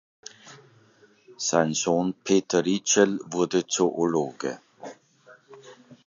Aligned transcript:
Sein 1.37 1.75
Sohn 1.75 2.15
Peter 2.23 2.65
Rietschel 2.65 3.19
wurde 3.25 3.67
Zoologe. 3.67 4.59